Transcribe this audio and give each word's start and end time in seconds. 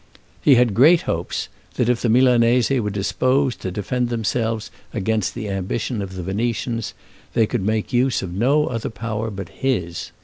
He 0.41 0.55
had 0.55 0.73
great 0.73 1.01
hopes, 1.01 1.47
that 1.75 1.87
if 1.87 2.01
the 2.01 2.09
Milanese 2.09 2.71
were 2.71 2.89
disposed 2.89 3.61
to 3.61 3.69
defend 3.69 4.09
themselves 4.09 4.71
against 4.95 5.35
the 5.35 5.47
ambition 5.47 6.01
of 6.01 6.15
the 6.15 6.23
Venetians, 6.23 6.95
they 7.35 7.45
could 7.45 7.61
make 7.61 7.93
use 7.93 8.23
of 8.23 8.33
no 8.33 8.65
other 8.65 8.89
power 8.89 9.29
but 9.29 9.49
his. 9.49 10.11